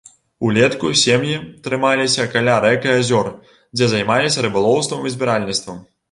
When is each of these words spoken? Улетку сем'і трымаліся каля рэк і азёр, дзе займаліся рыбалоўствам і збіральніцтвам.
Улетку 0.45 0.87
сем'і 0.99 1.33
трымаліся 1.65 2.23
каля 2.35 2.55
рэк 2.63 2.87
і 2.89 2.91
азёр, 3.01 3.27
дзе 3.75 3.89
займаліся 3.91 4.45
рыбалоўствам 4.47 5.05
і 5.05 5.13
збіральніцтвам. 5.17 5.77